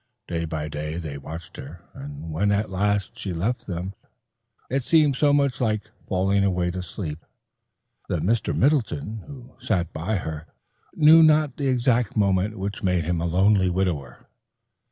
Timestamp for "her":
1.57-1.83, 10.15-10.47